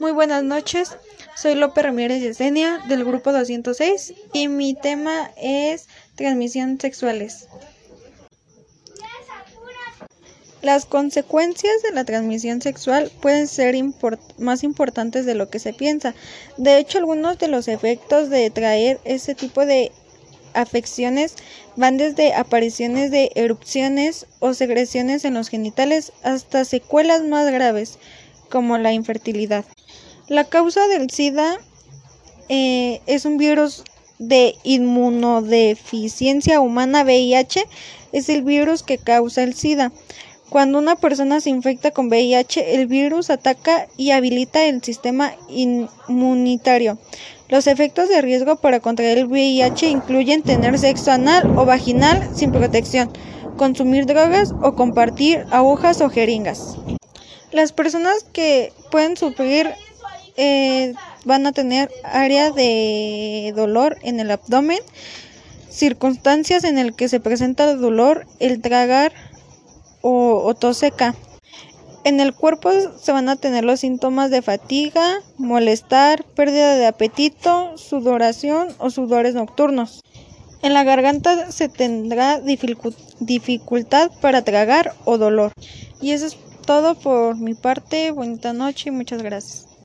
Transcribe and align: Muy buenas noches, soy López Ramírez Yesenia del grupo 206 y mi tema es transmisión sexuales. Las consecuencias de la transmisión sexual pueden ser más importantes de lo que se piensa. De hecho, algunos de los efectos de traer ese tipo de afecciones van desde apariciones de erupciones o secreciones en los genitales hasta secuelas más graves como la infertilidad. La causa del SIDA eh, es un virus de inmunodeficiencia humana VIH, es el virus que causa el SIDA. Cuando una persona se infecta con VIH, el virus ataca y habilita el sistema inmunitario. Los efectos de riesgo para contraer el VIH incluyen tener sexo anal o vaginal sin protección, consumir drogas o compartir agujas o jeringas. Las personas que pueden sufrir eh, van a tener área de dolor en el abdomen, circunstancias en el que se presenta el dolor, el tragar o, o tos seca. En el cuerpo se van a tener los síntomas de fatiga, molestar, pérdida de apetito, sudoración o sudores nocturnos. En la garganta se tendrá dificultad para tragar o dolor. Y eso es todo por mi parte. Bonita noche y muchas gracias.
Muy 0.00 0.10
buenas 0.10 0.42
noches, 0.42 0.96
soy 1.36 1.54
López 1.54 1.84
Ramírez 1.84 2.20
Yesenia 2.20 2.78
del 2.88 3.04
grupo 3.04 3.32
206 3.32 4.12
y 4.32 4.48
mi 4.48 4.74
tema 4.74 5.30
es 5.36 5.86
transmisión 6.16 6.80
sexuales. 6.80 7.46
Las 10.62 10.84
consecuencias 10.84 11.80
de 11.82 11.92
la 11.92 12.04
transmisión 12.04 12.60
sexual 12.60 13.12
pueden 13.20 13.46
ser 13.46 13.76
más 14.38 14.64
importantes 14.64 15.26
de 15.26 15.36
lo 15.36 15.48
que 15.48 15.60
se 15.60 15.72
piensa. 15.72 16.14
De 16.56 16.78
hecho, 16.78 16.98
algunos 16.98 17.38
de 17.38 17.48
los 17.48 17.68
efectos 17.68 18.30
de 18.30 18.50
traer 18.50 18.98
ese 19.04 19.36
tipo 19.36 19.64
de 19.64 19.92
afecciones 20.54 21.36
van 21.76 21.98
desde 21.98 22.34
apariciones 22.34 23.12
de 23.12 23.30
erupciones 23.36 24.26
o 24.40 24.54
secreciones 24.54 25.24
en 25.24 25.34
los 25.34 25.48
genitales 25.48 26.12
hasta 26.22 26.64
secuelas 26.64 27.22
más 27.22 27.50
graves 27.52 27.98
como 28.50 28.78
la 28.78 28.92
infertilidad. 28.92 29.64
La 30.28 30.44
causa 30.44 30.86
del 30.88 31.10
SIDA 31.10 31.58
eh, 32.48 33.00
es 33.06 33.24
un 33.24 33.36
virus 33.36 33.84
de 34.18 34.54
inmunodeficiencia 34.62 36.60
humana 36.60 37.02
VIH, 37.04 37.66
es 38.12 38.28
el 38.28 38.42
virus 38.42 38.82
que 38.82 38.98
causa 38.98 39.42
el 39.42 39.54
SIDA. 39.54 39.92
Cuando 40.50 40.78
una 40.78 40.94
persona 40.96 41.40
se 41.40 41.50
infecta 41.50 41.90
con 41.90 42.06
VIH, 42.08 42.76
el 42.76 42.86
virus 42.86 43.30
ataca 43.30 43.88
y 43.96 44.12
habilita 44.12 44.64
el 44.64 44.82
sistema 44.82 45.32
inmunitario. 45.48 46.98
Los 47.48 47.66
efectos 47.66 48.08
de 48.08 48.22
riesgo 48.22 48.56
para 48.56 48.80
contraer 48.80 49.18
el 49.18 49.26
VIH 49.26 49.88
incluyen 49.88 50.42
tener 50.42 50.78
sexo 50.78 51.10
anal 51.10 51.58
o 51.58 51.64
vaginal 51.64 52.30
sin 52.34 52.52
protección, 52.52 53.10
consumir 53.56 54.06
drogas 54.06 54.54
o 54.62 54.74
compartir 54.74 55.44
agujas 55.50 56.00
o 56.00 56.08
jeringas. 56.08 56.76
Las 57.54 57.70
personas 57.70 58.24
que 58.32 58.72
pueden 58.90 59.16
sufrir 59.16 59.70
eh, 60.36 60.92
van 61.24 61.46
a 61.46 61.52
tener 61.52 61.88
área 62.02 62.50
de 62.50 63.52
dolor 63.54 63.96
en 64.02 64.18
el 64.18 64.32
abdomen, 64.32 64.80
circunstancias 65.70 66.64
en 66.64 66.78
el 66.78 66.96
que 66.96 67.08
se 67.08 67.20
presenta 67.20 67.70
el 67.70 67.80
dolor, 67.80 68.26
el 68.40 68.60
tragar 68.60 69.12
o, 70.00 70.42
o 70.44 70.54
tos 70.54 70.78
seca. 70.78 71.14
En 72.02 72.18
el 72.18 72.34
cuerpo 72.34 72.72
se 73.00 73.12
van 73.12 73.28
a 73.28 73.36
tener 73.36 73.64
los 73.64 73.78
síntomas 73.78 74.32
de 74.32 74.42
fatiga, 74.42 75.20
molestar, 75.38 76.24
pérdida 76.24 76.74
de 76.74 76.86
apetito, 76.86 77.78
sudoración 77.78 78.74
o 78.78 78.90
sudores 78.90 79.34
nocturnos. 79.34 80.00
En 80.60 80.74
la 80.74 80.82
garganta 80.82 81.52
se 81.52 81.68
tendrá 81.68 82.40
dificultad 82.40 84.10
para 84.20 84.42
tragar 84.42 84.94
o 85.04 85.18
dolor. 85.18 85.52
Y 86.00 86.10
eso 86.12 86.26
es 86.26 86.36
todo 86.64 86.94
por 86.94 87.36
mi 87.36 87.54
parte. 87.54 88.10
Bonita 88.10 88.52
noche 88.52 88.88
y 88.88 88.92
muchas 88.92 89.22
gracias. 89.22 89.73